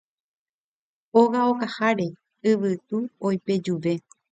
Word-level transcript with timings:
Óga 1.19 1.39
okaháre 1.51 2.07
Yvytu 2.49 2.97
oipejuve 3.25 3.93